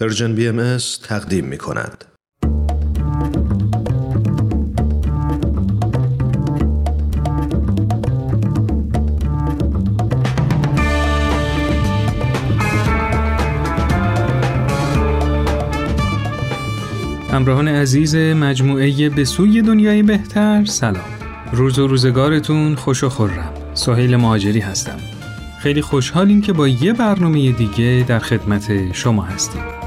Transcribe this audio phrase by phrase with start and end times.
[0.00, 2.04] پرژن بی ام تقدیم می کند.
[17.32, 21.04] همراهان عزیز مجموعه به سوی دنیای بهتر سلام.
[21.52, 23.52] روز و روزگارتون خوش و خورم.
[23.74, 24.96] سهیل مهاجری هستم.
[25.58, 29.77] خیلی خوشحالیم که با یه برنامه دیگه در خدمت شما هستیم.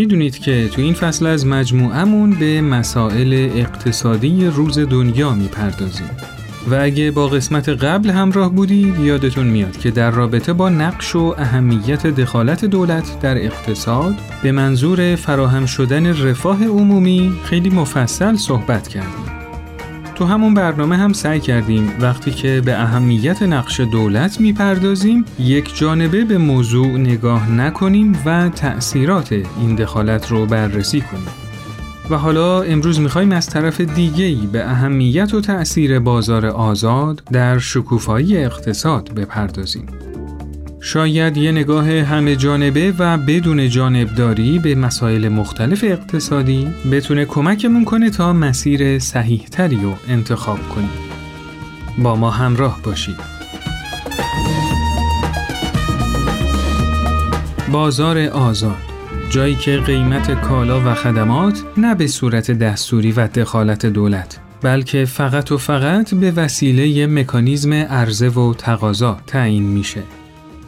[0.00, 6.10] می‌دونید که تو این فصل از مجموعمون به مسائل اقتصادی روز دنیا می‌پردازیم
[6.70, 11.34] و اگه با قسمت قبل همراه بودید یادتون میاد که در رابطه با نقش و
[11.38, 19.39] اهمیت دخالت دولت در اقتصاد به منظور فراهم شدن رفاه عمومی خیلی مفصل صحبت کردیم.
[20.20, 26.24] تو همون برنامه هم سعی کردیم وقتی که به اهمیت نقش دولت می‌پردازیم یک جانبه
[26.24, 31.26] به موضوع نگاه نکنیم و تأثیرات این دخالت رو بررسی کنیم.
[32.10, 38.36] و حالا امروز می‌خوایم از طرف دیگهی به اهمیت و تأثیر بازار آزاد در شکوفایی
[38.36, 39.86] اقتصاد بپردازیم.
[40.82, 48.10] شاید یه نگاه همه جانبه و بدون جانبداری به مسائل مختلف اقتصادی بتونه کمکمون کنه
[48.10, 50.90] تا مسیر صحیحتری رو انتخاب کنیم.
[51.98, 53.16] با ما همراه باشید.
[57.72, 58.76] بازار آزاد
[59.30, 65.52] جایی که قیمت کالا و خدمات نه به صورت دستوری و دخالت دولت بلکه فقط
[65.52, 70.02] و فقط به وسیله مکانیزم عرضه و تقاضا تعیین میشه.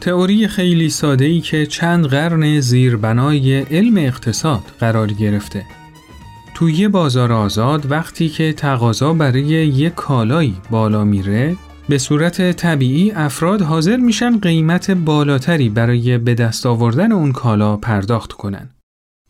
[0.03, 5.65] تئوری خیلی ساده ای که چند قرن زیربنای علم اقتصاد قرار گرفته.
[6.53, 11.55] توی بازار آزاد وقتی که تقاضا برای یک کالایی بالا میره
[11.89, 18.33] به صورت طبیعی افراد حاضر میشن قیمت بالاتری برای به دست آوردن اون کالا پرداخت
[18.33, 18.69] کنن.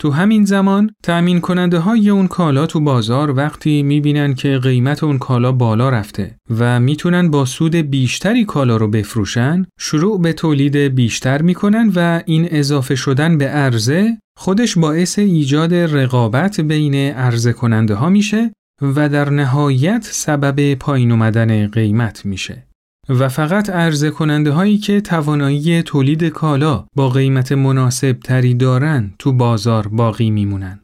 [0.04, 5.18] تو همین زمان تأمین کننده های اون کالا تو بازار وقتی می‌بینن که قیمت اون
[5.18, 11.42] کالا بالا رفته و می‌تونن با سود بیشتری کالا رو بفروشن شروع به تولید بیشتر
[11.42, 18.10] می‌کنن و این اضافه شدن به عرضه خودش باعث ایجاد رقابت بین عرضه کننده ها
[18.10, 22.68] میشه و در نهایت سبب پایین اومدن قیمت میشه.
[23.10, 29.32] و فقط عرضه کننده هایی که توانایی تولید کالا با قیمت مناسب تری دارن تو
[29.32, 30.80] بازار باقی میمونن.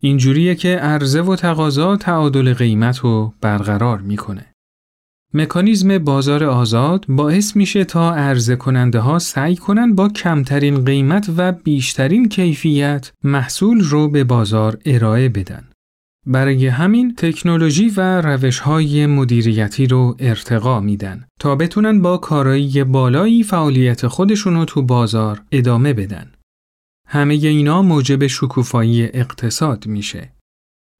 [0.00, 4.46] اینجوریه که عرضه و تقاضا تعادل قیمت رو برقرار می‌کنه.
[5.34, 11.52] مکانیزم بازار آزاد باعث میشه تا عرضه کننده ها سعی کنن با کمترین قیمت و
[11.52, 15.64] بیشترین کیفیت محصول رو به بازار ارائه بدن.
[16.26, 23.42] برای همین تکنولوژی و روش های مدیریتی رو ارتقا میدن تا بتونن با کارایی بالایی
[23.42, 26.32] فعالیت خودشون رو تو بازار ادامه بدن.
[27.08, 30.32] همه اینا موجب شکوفایی اقتصاد میشه.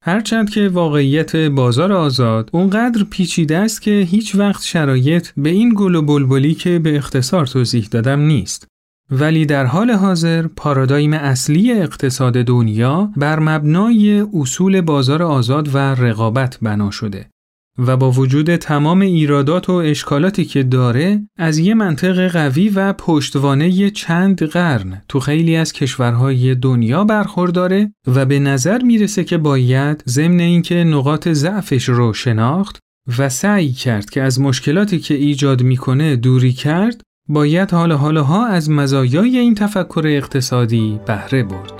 [0.03, 5.95] هرچند که واقعیت بازار آزاد اونقدر پیچیده است که هیچ وقت شرایط به این گل
[5.95, 8.67] و بلبلی که به اختصار توضیح دادم نیست.
[9.11, 16.57] ولی در حال حاضر پارادایم اصلی اقتصاد دنیا بر مبنای اصول بازار آزاد و رقابت
[16.61, 17.29] بنا شده
[17.77, 23.89] و با وجود تمام ایرادات و اشکالاتی که داره از یه منطق قوی و پشتوانه
[23.89, 30.39] چند قرن تو خیلی از کشورهای دنیا برخورداره و به نظر می‌رسه که باید ضمن
[30.39, 32.79] اینکه نقاط ضعفش رو شناخت
[33.17, 38.69] و سعی کرد که از مشکلاتی که ایجاد می‌کنه دوری کرد باید حال ها از
[38.69, 41.71] مزایای این تفکر اقتصادی بهره برد.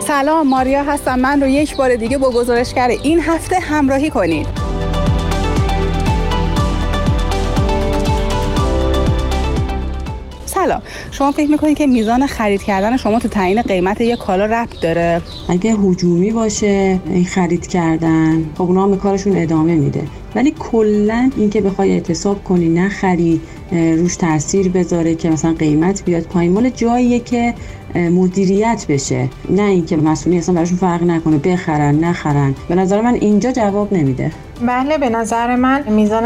[0.00, 4.46] سلام ماریا هستم من رو یک بار دیگه با گزارشگر این هفته همراهی کنید
[10.64, 14.80] سلام شما فکر می‌کنید که میزان خرید کردن شما تو تعیین قیمت یک کالا ربط
[14.80, 20.02] داره؟ اگه حجومی باشه این خرید کردن خب اونا به کارشون ادامه میده.
[20.34, 23.40] ولی کلا اینکه بخوای اعتصاب کنی نخری
[23.72, 27.54] روش تاثیر بذاره که مثلا قیمت بیاد پایین مال جاییه که
[27.94, 29.28] مدیریت بشه.
[29.50, 32.54] نه اینکه مسئولی اصلا براشون فرق نکنه بخرن نخرن.
[32.68, 34.32] به نظر من اینجا جواب نمیده.
[34.66, 36.24] بله به نظر من میزان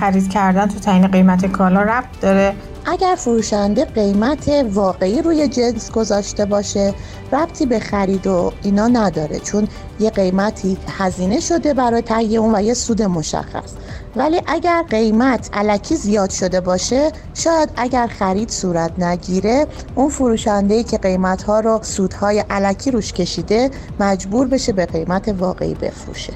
[0.00, 2.54] خرید کردن تو تعیین قیمت کالا ربط داره.
[2.88, 6.94] اگر فروشنده قیمت واقعی روی جنس گذاشته باشه
[7.32, 9.68] ربطی به خرید و اینا نداره چون
[10.00, 13.72] یه قیمتی هزینه شده برای تهیه اون و یه سود مشخص.
[14.16, 20.98] ولی اگر قیمت علکی زیاد شده باشه شاید اگر خرید صورت نگیره اون فروشنده که
[20.98, 26.32] قیمت ها رو سودهای علکی روش کشیده مجبور بشه به قیمت واقعی بفروشه.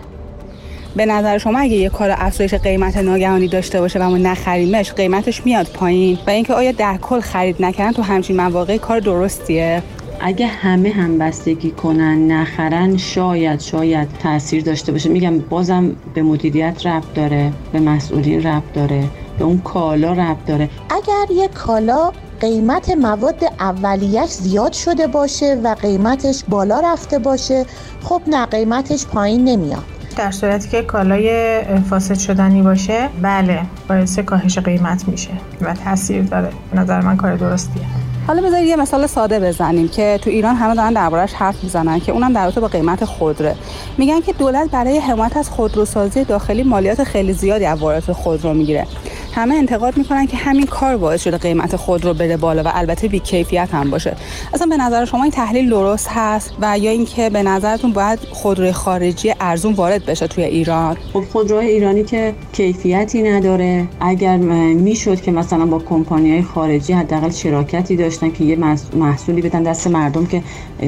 [0.97, 5.47] به نظر شما اگه یه کار افزایش قیمت ناگهانی داشته باشه و ما نخریمش قیمتش
[5.47, 9.83] میاد پایین؟ و اینکه آیا در کل خرید نکردن تو همچین مواقع کار درستیه؟
[10.21, 15.09] اگه همه هم بستگی کنن نخرن شاید شاید تاثیر داشته باشه.
[15.09, 19.05] میگم بازم به مدیریت ربط داره به مسئولین ربط داره
[19.39, 20.69] به اون کالا ربط داره.
[20.91, 27.67] اگر یه کالا قیمت مواد اولیش زیاد شده باشه و قیمتش بالا رفته باشه
[28.03, 30.00] خب نه قیمتش پایین نمیاد.
[30.17, 31.61] در صورتی که کالای
[31.91, 35.31] فاسد شدنی باشه بله باعث کاهش قیمت میشه
[35.61, 36.49] و تاثیر داره.
[36.75, 37.83] نظر من کار درستیه.
[38.27, 42.13] حالا بذارید یه مثال ساده بزنیم که تو ایران همه دارن دربارش حرف می‌زنن که
[42.13, 43.57] اونم در رابطه با قیمت خودره.
[43.99, 48.87] میگن که دولت برای حمایت از خودروسازی داخلی مالیات خیلی زیادی از واردات خودرو می‌گیره.
[49.33, 53.19] همه انتقاد می‌کنن که همین کار باعث شده قیمت خودرو بره بالا و البته بی
[53.19, 54.17] کیفیت هم باشه.
[54.55, 58.73] اصلا به نظر شما این تحلیل درست هست و یا اینکه به نظرتون باید خودروی
[58.73, 63.89] خارجی ارزون وارد بشه توی ایران؟ خب خودروهای ایرانی که کیفیتی نداره.
[64.01, 68.57] اگر می‌شد که مثلا با کمپانی های خارجی حداقل شراکتی داشتن که یه
[68.95, 70.43] محصولی بدن دست مردم که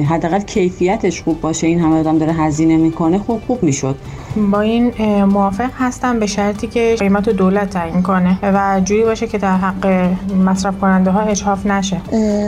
[0.09, 3.95] حداقل کیفیتش خوب باشه این همه آدم داره هزینه می‌کنه خب خوب می‌شد.
[4.35, 4.93] با این
[5.23, 10.11] موافق هستم به شرطی که قیمت دولت تعیین کنه و جوری باشه که در حق
[10.45, 12.01] مصرف کننده ها اجحاف نشه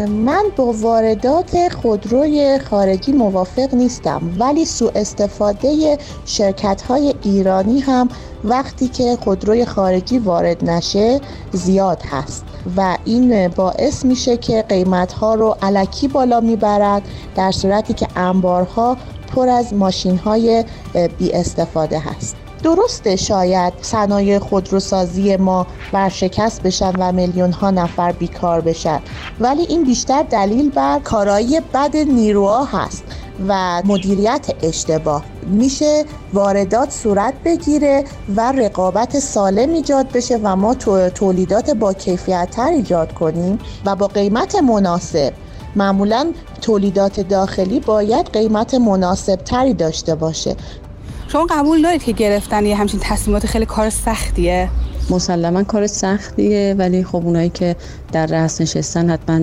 [0.07, 8.09] من با واردات خودروی خارجی موافق نیستم ولی سوء استفاده شرکت های ایرانی هم
[8.43, 11.21] وقتی که خودروی خارجی وارد نشه
[11.51, 12.45] زیاد هست
[12.77, 17.01] و این باعث میشه که قیمت ها رو علکی بالا می‌برد
[17.35, 18.97] در صورتی که انبارها
[19.35, 20.65] پر از ماشین های
[21.17, 22.35] بی استفاده هست.
[22.63, 28.99] درسته شاید صنایع خودروسازی ما ورشکست بشن و میلیون ها نفر بیکار بشن
[29.39, 33.03] ولی این بیشتر دلیل بر کارایی بد نیروها هست
[33.47, 35.23] و مدیریت اشتباه.
[35.47, 38.03] میشه واردات صورت بگیره
[38.35, 40.75] و رقابت سالم ایجاد بشه و ما
[41.09, 45.33] تولیدات با کیفیت تر ایجاد کنیم و با قیمت مناسب
[45.75, 46.31] معمولا
[46.61, 50.55] تولیدات داخلی باید قیمت مناسب تری داشته باشه.
[51.27, 54.69] شما قبول دارید که گرفتن یه همچین تصمیمات خیلی کار سختیه؟
[55.09, 57.75] مسلما کار سختیه ولی خب اونایی که
[58.11, 59.39] در رأس نشستن حتما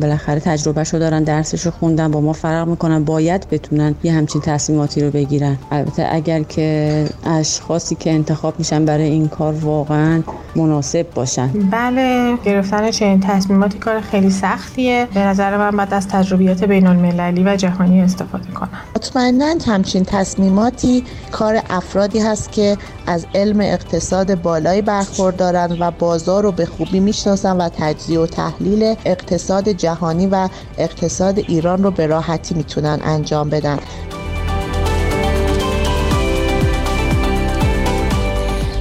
[0.00, 5.10] بالاخره تجربهشو دارن درسشو خوندن با ما فرق می‌کنن باید بتونن یه همچین تصمیماتی رو
[5.10, 5.58] بگیرن.
[5.70, 10.22] البته اگر که اشخاصی که انتخاب میشن برای این کار واقعا
[10.56, 11.48] مناسب باشن.
[11.70, 15.06] بله گرفتن چنین تصمیماتی کار خیلی سختیه.
[15.14, 18.68] به نظر من باید از تجربیات بین المللی و جهانی استفاده کنن.
[18.96, 22.76] مطمئنا همچین تصمیماتی کار افرادی هست که
[23.06, 28.94] از علم اقتصاد بالایی برخوردارن و بازار رو به خوبی می‌شناسن و تجزیه و تحلیل
[29.04, 30.48] اقتصاد جهانی و
[30.78, 33.78] اقتصاد ایران رو به راحتی می‌تونن انجام بدن.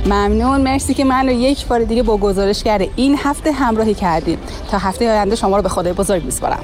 [0.06, 0.62] ممنون.
[0.62, 4.40] مرسی که من یک بار دیگه با گزارشگر این هفته همراهی کردیم
[4.72, 6.64] تا هفته آینده شما رو به خدای بزرگ میسپارم.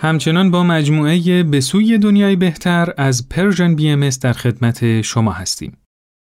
[0.00, 5.76] همچنان با مجموعه به سوی دنیای بهتر از Persian BMS در خدمت شما هستیم.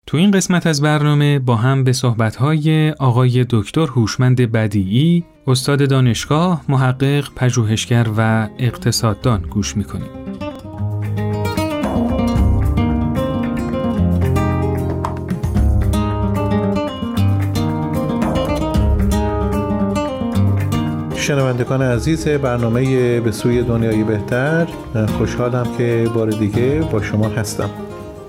[0.06, 6.64] تو این قسمت از برنامه با هم به صحبتهای آقای دکتر هوشمند بدیعی، استاد دانشگاه،
[6.68, 10.25] محقق، پژوهشگر و اقتصاددان گوش می‌کنیم.
[21.26, 24.66] شنوندگان عزیز برنامه به سوی دنیای بهتر
[25.18, 27.70] خوشحالم که بار دیگه با شما هستم.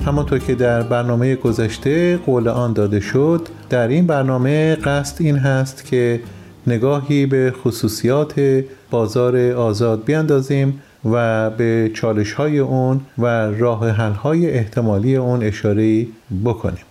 [0.05, 5.85] همانطور که در برنامه گذشته قول آن داده شد در این برنامه قصد این هست
[5.85, 6.19] که
[6.67, 14.51] نگاهی به خصوصیات بازار آزاد بیاندازیم و به چالش های اون و راه حل های
[14.51, 16.07] احتمالی اون اشاره
[16.45, 16.85] بکنیم.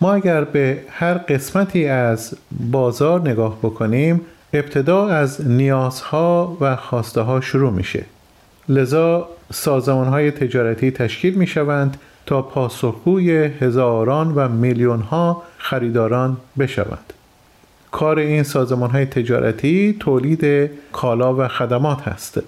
[0.00, 2.34] ما اگر به هر قسمتی از
[2.70, 4.20] بازار نگاه بکنیم
[4.54, 8.04] ابتدا از نیازها و خواسته ها شروع میشه.
[8.68, 11.96] لذا سازمان های تجارتی تشکیل می شوند
[12.26, 17.12] تا پاسخگوی هزاران و میلیون ها خریداران بشوند.
[17.90, 22.42] کار این سازمان های تجارتی تولید کالا و خدمات هست.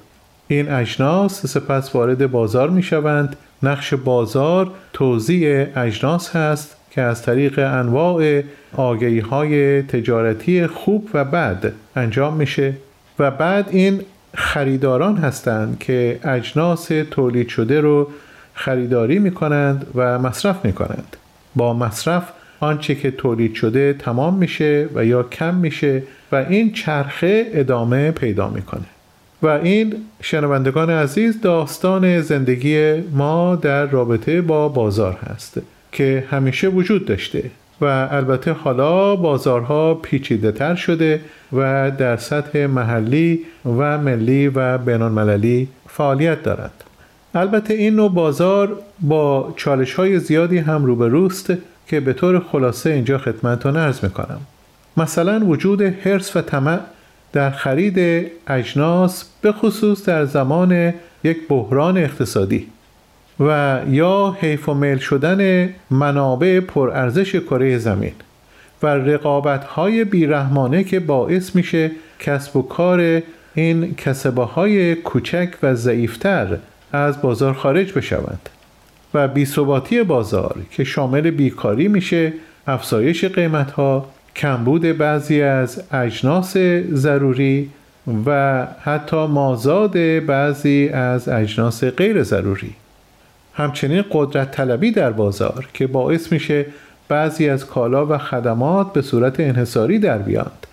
[0.49, 7.59] این اجناس سپس وارد بازار می شوند نقش بازار توزیع اجناس هست که از طریق
[7.59, 8.43] انواع
[8.77, 12.75] آگهی های تجارتی خوب و بد انجام میشه
[13.19, 14.01] و بعد این
[14.35, 18.09] خریداران هستند که اجناس تولید شده رو
[18.55, 21.17] خریداری می کنند و مصرف می کنند.
[21.57, 27.47] با مصرف آنچه که تولید شده تمام میشه و یا کم میشه و این چرخه
[27.53, 28.87] ادامه پیدا می‌کنه
[29.43, 35.61] و این شنوندگان عزیز داستان زندگی ما در رابطه با بازار هست
[35.97, 37.51] که همیشه وجود داشته
[37.81, 41.21] و البته حالا بازارها پیچیده تر شده
[41.53, 46.85] و در سطح محلی و ملی و بینالمللی فعالیت دارند.
[47.35, 51.53] البته این نوع بازار با چالش های زیادی هم روبروست
[51.87, 54.41] که به طور خلاصه اینجا خدمتتان ارز می‌کنم.
[54.97, 56.79] مثلا وجود حرس و طمع
[57.33, 62.67] در خرید اجناس به خصوص در زمان یک بحران اقتصادی.
[63.41, 68.15] و یا حیف و میل شدن منابع پرارزش کره زمین
[68.83, 73.23] و رقابت های بیرحمانه که باعث میشه کسب و کار
[73.55, 76.59] این کسبه های کوچک و ضعیفتر
[76.93, 78.49] از بازار خارج بشوند
[79.15, 82.33] و بیثباتی بازار که شامل بیکاری میشه
[82.67, 86.57] افزایش قیمت ها کمبود بعضی از اجناس
[86.93, 87.71] ضروری
[88.27, 92.75] و حتی مازاد بعضی از اجناس غیر ضروری.
[93.57, 96.67] همچنین قدرت طلبی در بازار که باعث میشه
[97.09, 100.67] بعضی از کالا و خدمات به صورت انحصاری در بیاند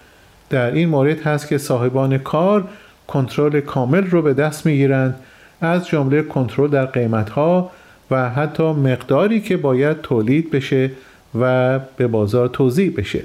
[0.49, 2.67] در این مورد هست که صاحبان کار
[3.07, 5.15] کنترل کامل رو به دست می‌گیرند
[5.61, 7.71] از جمله کنترل در قیمت ها
[8.11, 10.91] و حتی مقداری که باید تولید بشه
[11.39, 13.21] و به بازار توضیح بشه.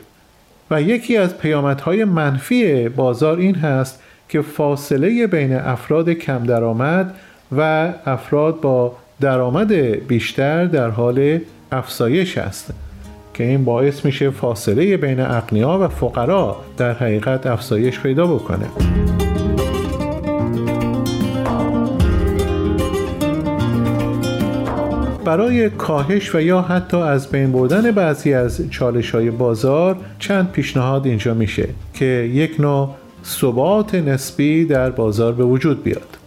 [0.70, 7.14] و یکی از پیامدهای منفی بازار این هست که فاصله بین افراد کم درآمد
[7.56, 9.72] و افراد با درآمد
[10.06, 11.38] بیشتر در حال
[11.72, 12.75] افزایش است
[13.34, 18.66] که این باعث میشه فاصله بین اقنیا و فقرا در حقیقت افزایش پیدا بکنه.
[25.25, 31.06] برای کاهش و یا حتی از بین بردن بعضی از چالش های بازار چند پیشنهاد
[31.06, 32.94] اینجا میشه که یک نوع
[33.25, 36.17] ثبات نسبی در بازار به وجود بیاد.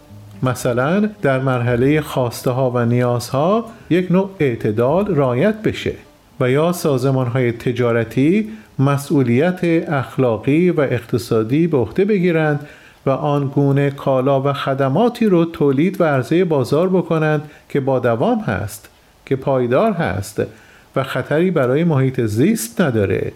[0.42, 5.92] مثلا در مرحله خواسته ها و نیازها یک نوع اعتدال رایت بشه
[6.40, 12.66] و یا سازمان های تجارتی مسئولیت اخلاقی و اقتصادی به عهده بگیرند
[13.06, 18.88] و آنگونه کالا و خدماتی رو تولید و عرضه بازار بکنند که با دوام هست
[19.26, 20.42] که پایدار هست
[20.96, 23.32] و خطری برای محیط زیست نداره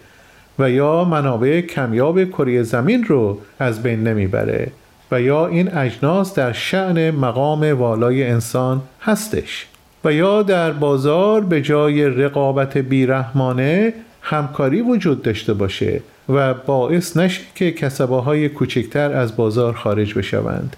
[0.58, 4.72] و یا منابع کمیاب کره زمین رو از بین نمی‌بره.
[5.10, 9.66] و یا این اجناس در شعن مقام والای انسان هستش
[10.04, 17.42] و یا در بازار به جای رقابت بیرحمانه همکاری وجود داشته باشه و باعث نشه
[17.54, 20.76] که کسبه های کوچکتر از بازار خارج بشوند.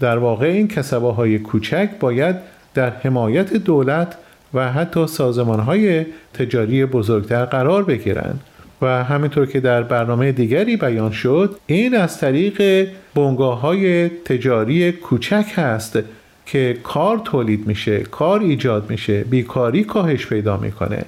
[0.00, 2.36] در واقع این کسبه های کوچک باید
[2.74, 4.14] در حمایت دولت
[4.54, 8.40] و حتی سازمان های تجاری بزرگتر قرار بگیرند.
[8.82, 15.46] و همینطور که در برنامه دیگری بیان شد این از طریق بنگاه های تجاری کوچک
[15.54, 15.98] هست
[16.46, 21.04] که کار تولید میشه کار ایجاد میشه بیکاری کاهش پیدا می‌کنه.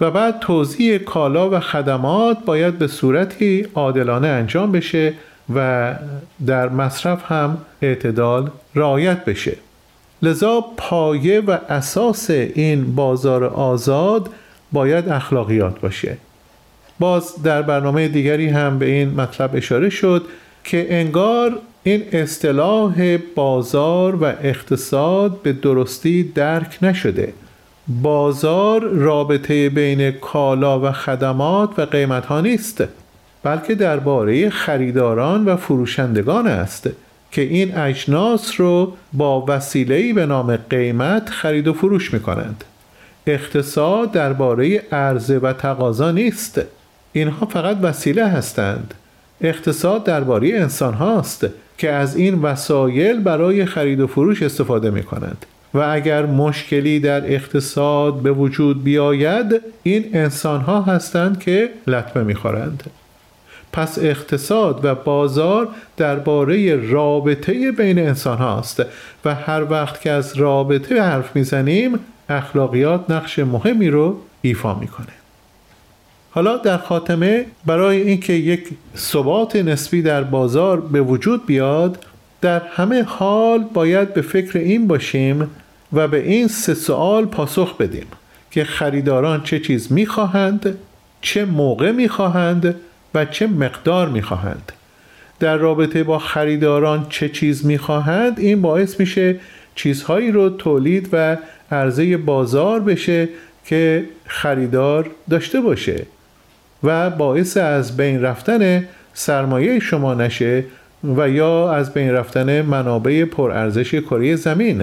[0.00, 5.14] و بعد توزیع کالا و خدمات باید به صورتی عادلانه انجام بشه
[5.54, 5.94] و
[6.46, 9.56] در مصرف هم اعتدال رعایت بشه.
[10.22, 14.30] لذا پایه و اساس این بازار آزاد
[14.72, 16.16] باید اخلاقیات باشه.
[17.02, 20.24] باز در برنامه دیگری هم به این مطلب اشاره شد
[20.64, 27.32] که انگار این اصطلاح بازار و اقتصاد به درستی درک نشده
[27.88, 32.84] بازار رابطه بین کالا و خدمات و قیمت ها نیست
[33.42, 36.90] بلکه درباره خریداران و فروشندگان است
[37.32, 42.64] که این اجناس رو با وسیله‌ای به نام قیمت خرید و فروش می کنند.
[43.26, 46.60] اقتصاد درباره عرضه و تقاضا نیست.
[47.12, 48.94] اینها فقط وسیله هستند.
[49.40, 51.46] اقتصاد درباره انسان هاست
[51.78, 55.46] که از این وسایل برای خرید و فروش استفاده می کنند.
[55.74, 62.82] و اگر مشکلی در اقتصاد به وجود بیاید این انسان ها هستند که لطمه می‌خورند
[63.72, 68.82] پس اقتصاد و بازار درباره رابطه بین انسان هاست
[69.24, 75.21] و هر وقت که از رابطه حرف می‌زنیم اخلاقیات نقش مهمی رو ایفا می‌کنه
[76.34, 82.04] حالا در خاتمه برای اینکه یک ثبات نسبی در بازار به وجود بیاد
[82.40, 85.50] در همه حال باید به فکر این باشیم
[85.92, 88.06] و به این سه سوال پاسخ بدیم
[88.50, 90.78] که خریداران چه چیز می‌خواهند
[91.20, 92.74] چه موقع می‌خواهند
[93.14, 94.72] و چه مقدار می‌خواهند.
[95.40, 99.40] در رابطه با خریداران چه چیز می‌خواهند این باعث میشه
[99.74, 101.36] چیزهایی رو تولید و
[101.70, 103.28] عرضه بازار بشه
[103.66, 106.06] که خریدار داشته باشه.
[106.84, 108.84] و باعث از بین رفتن
[109.14, 110.64] سرمایه شما نشه
[111.16, 114.82] و یا از بین رفتن منابع پرارزش کره زمین.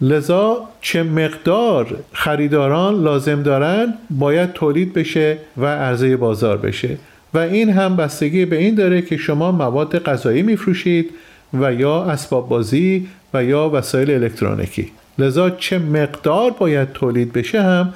[0.00, 6.96] لذا چه مقدار خریداران لازم دارن باید تولید بشه و عرضه بازار بشه.
[7.34, 11.10] و این هم بستگی به این داره که شما مواد غذایی میفروشید
[11.54, 14.92] و یا اسباب بازی و یا وسایل الکترونیکی.
[15.18, 17.94] لذا چه مقدار باید تولید بشه هم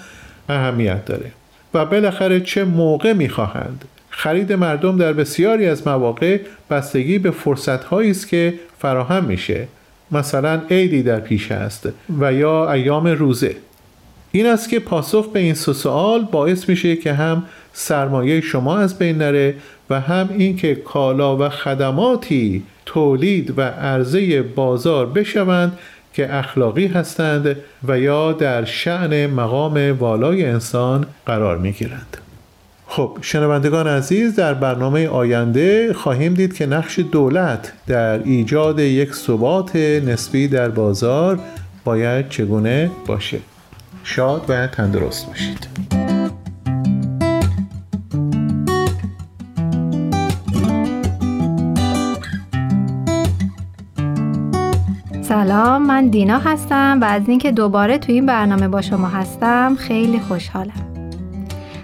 [0.48, 1.30] اهمیت داره.
[1.74, 3.84] و بالاخره چه موقع می‌خواهند.
[4.10, 9.68] خرید مردم در بسیاری از مواقع بستگی به فرصت است که فراهم میشه.
[10.10, 11.88] مثلا عیدی در پیش است
[12.20, 13.56] و یا ایام روزه.
[14.32, 18.98] این است که پاسخ به این سه سوال باعث میشه که هم سرمایه شما از
[18.98, 19.54] بین نره
[19.90, 25.78] و هم اینکه کالا و خدماتی تولید و عرضه بازار بشوند
[26.12, 27.56] که اخلاقی هستند
[27.88, 32.16] و یا در شعن مقام والای انسان قرار می گیرند.
[32.86, 39.76] خب شنوندگان عزیز در برنامه آینده خواهیم دید که نقش دولت در ایجاد یک ثبات
[39.76, 41.38] نسبی در بازار
[41.84, 43.38] باید چگونه باشه
[44.04, 46.09] شاد و تندرست باشید
[55.44, 60.20] سلام من دینا هستم و از اینکه دوباره تو این برنامه با شما هستم خیلی
[60.20, 61.14] خوشحالم.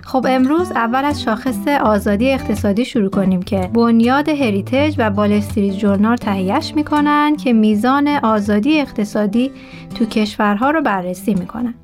[0.05, 6.17] خب امروز اول از شاخص آزادی اقتصادی شروع کنیم که بنیاد هریتج و بالستریت جورنال
[6.17, 9.51] تهیهش می‌کنن که میزان آزادی اقتصادی
[9.95, 11.75] تو کشورها رو بررسی می‌کنن.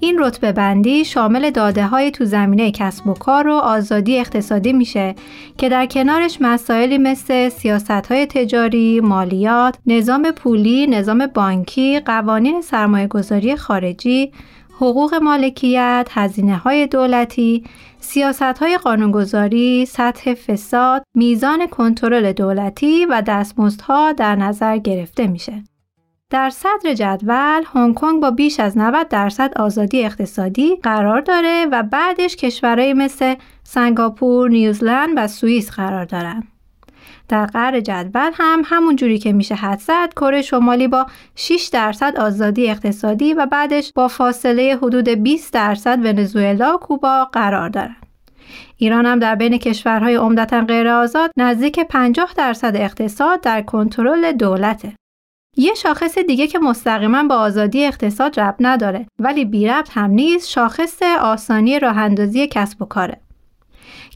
[0.00, 5.14] این رتبه بندی شامل داده های تو زمینه کسب و کار و آزادی اقتصادی میشه
[5.58, 13.06] که در کنارش مسائلی مثل سیاست های تجاری، مالیات، نظام پولی، نظام بانکی، قوانین سرمایه
[13.06, 14.32] گذاری خارجی،
[14.76, 17.64] حقوق مالکیت، هزینه های دولتی،
[18.00, 25.62] سیاست های قانونگذاری، سطح فساد، میزان کنترل دولتی و دستمزدها در نظر گرفته میشه.
[26.30, 31.82] در صدر جدول هنگ کنگ با بیش از 90 درصد آزادی اقتصادی قرار داره و
[31.82, 36.42] بعدش کشورهای مثل سنگاپور، نیوزلند و سوئیس قرار دارن.
[37.28, 42.16] در قرار جدول هم همون جوری که میشه حد زد کره شمالی با 6 درصد
[42.16, 47.96] آزادی اقتصادی و بعدش با فاصله حدود 20 درصد ونزوئلا و کوبا قرار دارن.
[48.76, 54.97] ایران هم در بین کشورهای عمدتا غیر آزاد نزدیک 50 درصد اقتصاد در کنترل دولته.
[55.58, 60.48] یه شاخص دیگه که مستقیما با آزادی اقتصاد ربط نداره ولی بی ربط هم نیست
[60.48, 62.14] شاخص آسانی راه
[62.50, 63.16] کسب و کاره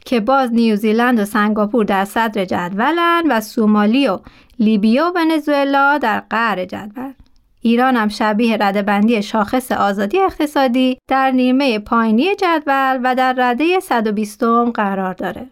[0.05, 4.19] که باز نیوزیلند و سنگاپور در صدر جدولن و سومالی و
[4.59, 7.13] لیبیا و ونزوئلا در قعر جدول
[7.61, 14.43] ایران هم شبیه ردبندی شاخص آزادی اقتصادی در نیمه پایینی جدول و در رده 120
[14.73, 15.47] قرار داره.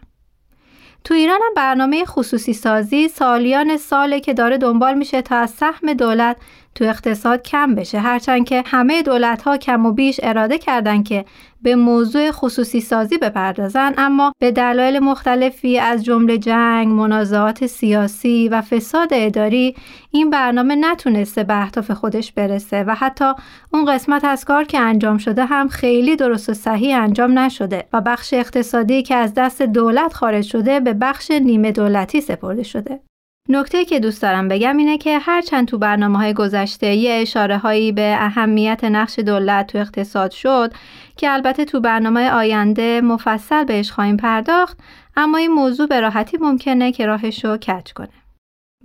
[1.04, 5.92] تو ایران هم برنامه خصوصی سازی سالیان ساله که داره دنبال میشه تا از سهم
[5.92, 6.36] دولت
[6.74, 8.00] تو اقتصاد کم بشه.
[8.00, 11.24] هرچند که همه دولت ها کم و بیش اراده کردن که
[11.62, 18.60] به موضوع خصوصی سازی بپردازن اما به دلایل مختلفی از جمله جنگ، منازعات سیاسی و
[18.60, 19.76] فساد اداری
[20.10, 23.32] این برنامه نتونسته به اهداف خودش برسه و حتی
[23.72, 28.00] اون قسمت از کار که انجام شده هم خیلی درست و صحیح انجام نشده و
[28.00, 33.00] بخش اقتصادی که از دست دولت خارج شده به بخش نیمه دولتی سپرده شده.
[33.48, 37.92] نکته که دوست دارم بگم اینه که هرچند تو برنامه های گذشته یه اشاره هایی
[37.92, 40.72] به اهمیت نقش دولت تو اقتصاد شد
[41.16, 44.78] که البته تو برنامه آینده مفصل بهش خواهیم پرداخت
[45.16, 48.08] اما این موضوع به راحتی ممکنه که راهش رو کج کنه.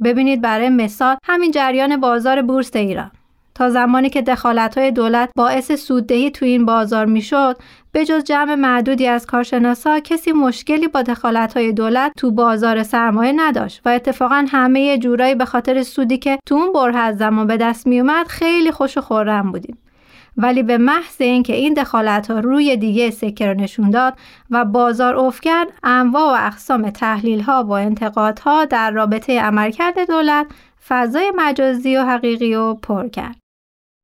[0.04, 3.12] ببینید برای مثال همین جریان بازار بورس ایران
[3.58, 4.24] تا زمانی که
[4.76, 7.58] های دولت باعث سوددهی تو این بازار می‌شد
[7.92, 11.04] به جز جمع معدودی از کارشناسا کسی مشکلی با
[11.56, 16.56] های دولت تو بازار سرمایه نداشت و اتفاقا همه جورایی به خاطر سودی که تو
[16.56, 19.78] اون بره زمان به دست میومد خیلی خوش و خورم بودیم.
[20.38, 24.14] ولی به محض اینکه این دخالت ها روی دیگه سکه نشون داد
[24.50, 30.48] و بازار افت کرد انواع و اقسام تحلیل ها و انتقادها در رابطه عملکرد دولت
[30.88, 33.47] فضای مجازی و حقیقی رو پر کرد.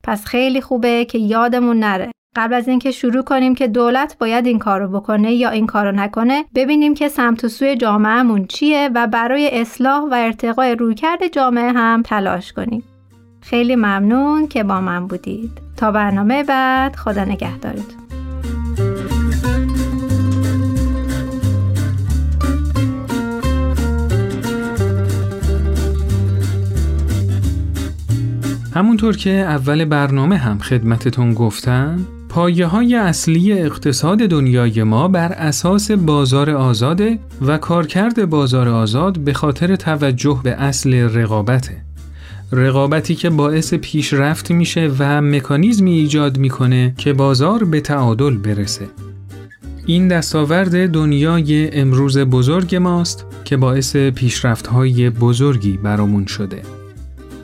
[0.04, 2.12] پس خیلی خوبه که یادمون نره.
[2.36, 6.46] قبل از اینکه شروع کنیم که دولت باید این کارو بکنه یا این کارو نکنه
[6.56, 12.02] ببینیم که سمت و سوی جامعهمون چیه و برای اصلاح و ارتقای رویکرد جامعه هم
[12.02, 12.84] تلاش کنیم.
[13.42, 15.52] خیلی ممنون که با من بودید.
[15.78, 18.03] تا برنامه بعد خدا نگهدارتون.
[28.74, 35.92] همونطور که اول برنامه هم خدمتتون گفتم پایه های اصلی اقتصاد دنیای ما بر اساس
[35.92, 41.82] بازار آزاده و کارکرد بازار آزاد به خاطر توجه به اصل رقابته.
[42.52, 48.86] رقابتی که باعث پیشرفت میشه و مکانیزمی ایجاد می‌کنه که بازار به تعادل برسه.
[49.86, 56.62] این دستاورد دنیای امروز بزرگ ماست که باعث پیشرفت های بزرگی برامون شده.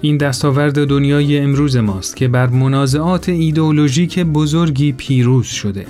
[0.01, 5.85] این دستاورد دنیای امروز ماست که بر منازعات ایدئولوژیک بزرگی پیروز شده.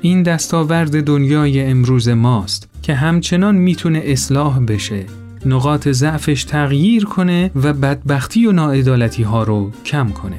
[0.00, 5.04] این دستاورد دنیای امروز ماست که همچنان می‌تونه اصلاح بشه،
[5.46, 10.38] نقاط ضعفش تغییر کنه و بدبختی و ناعدالتی ها رو کم کنه.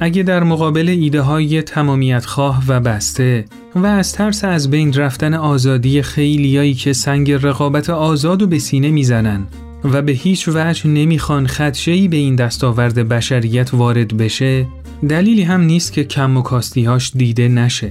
[0.00, 5.34] اگه در مقابل ایده های تمامیت خواه و بسته و از ترس از بین رفتن
[5.34, 9.46] آزادی خیلیایی که سنگ رقابت آزاد و به سینه می‌زنن
[9.84, 14.66] و به هیچ وجه نمی‌خوان خدشه‌ای به این دستاورد بشریت وارد بشه
[15.08, 17.90] دلیلی هم نیست که کم و کاستیهاش دیده نشه.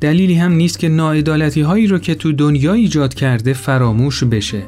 [0.00, 4.62] دلیلی هم نیست که ناعدالتی هایی رو که تو دنیا ایجاد کرده فراموش بشه.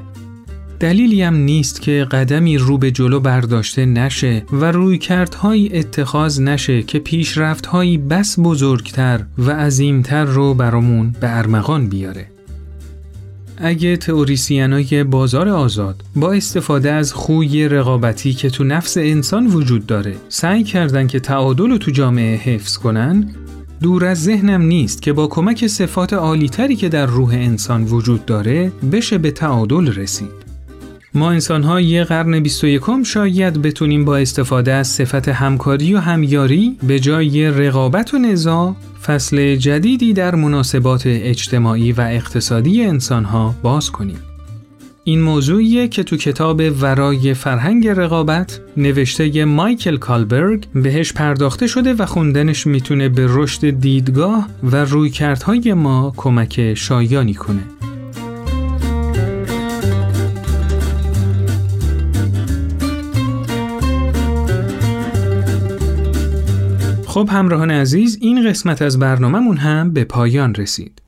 [0.81, 6.83] دلیلی هم نیست که قدمی رو به جلو برداشته نشه و روی کردهایی اتخاذ نشه
[6.83, 12.27] که پیشرفتهایی بس بزرگتر و عظیمتر رو برامون به ارمغان بیاره.
[13.63, 20.17] اگه تئوریسینای بازار آزاد با استفاده از خوی رقابتی که تو نفس انسان وجود داره
[20.29, 23.35] سعی کردن که تعادل رو تو جامعه حفظ کنن
[23.83, 28.73] دور از ذهنم نیست که با کمک صفات عالیتری که در روح انسان وجود داره
[28.93, 30.50] بشه به تعادل رسید.
[31.15, 36.77] ما انسان ها یه قرن 21 شاید بتونیم با استفاده از صفت همکاری و همیاری
[36.83, 43.91] به جای رقابت و نزاع فصل جدیدی در مناسبات اجتماعی و اقتصادی انسان ها باز
[43.91, 44.19] کنیم.
[45.05, 52.07] این موضوعیه که تو کتاب ورای فرهنگ رقابت نوشته مایکل کالبرگ بهش پرداخته شده و
[52.07, 57.80] خوندنش می‌تونه به رشد دیدگاه و رویکردهای ما کمک شایانی کنه.
[67.11, 71.03] خب همراهان عزیز این قسمت از برنامهمون هم به پایان رسید.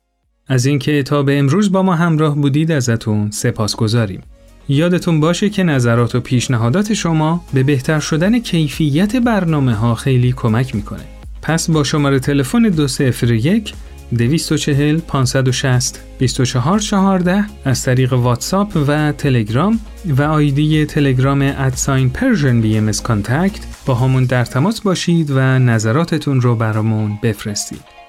[0.47, 4.21] از اینکه تا به امروز با ما همراه بودید ازتون سپاس گذاریم.
[4.69, 10.75] یادتون باشه که نظرات و پیشنهادات شما به بهتر شدن کیفیت برنامه ها خیلی کمک
[10.75, 11.03] می‌کنه.
[11.41, 13.73] پس با شماره تلفن 201
[14.17, 22.91] 240 560 2414 از طریق واتساپ و تلگرام و آیدی تلگرام at sign Persian BMS
[22.91, 28.03] contact باهامون در تماس باشید و نظراتتون رو برامون بفرستید.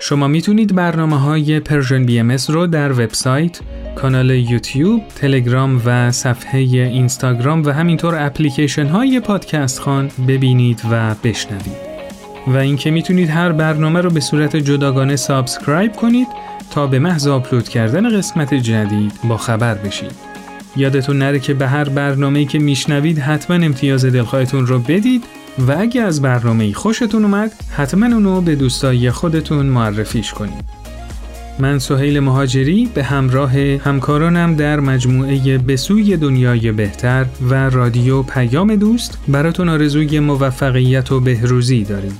[0.00, 3.60] شما می‌تونید برنامه های Persian BMS رو در وبسایت،
[3.96, 11.89] کانال یوتیوب، تلگرام و صفحه اینستاگرام و همینطور اپلیکیشن های پادکست‌خوان ببینید و بشنوید.
[12.46, 16.28] و اینکه می‌تونید هر برنامه رو به صورت جداگانه subscribe کنید
[16.70, 20.12] تا به محض آپلود کردن قسمت جدید با خبر بشید.
[20.76, 25.24] یادتون نره که به هر برنامه‌ای که میشنوید حتما امتیاز دلخواهتون رو بدید
[25.58, 30.80] و اگه از برنامه خوشتون اومد حتما اونو به دوستای خودتون معرفیش کنید.
[31.58, 39.18] من سهیل مهاجری به همراه همکارانم در مجموعه بسوی دنیای بهتر و رادیو پیام دوست
[39.28, 42.18] براتون آرزوی موفقیت و بهروزی داریم.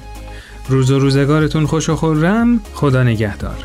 [0.71, 2.61] روز و روزگارتون خوش و خورم.
[2.75, 3.57] خدا نگهدار.